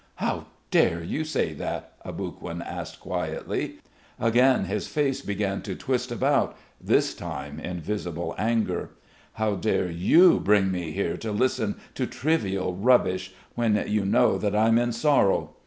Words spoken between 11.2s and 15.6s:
listen to trivial rubbish, when you know that I'm in sorrow?"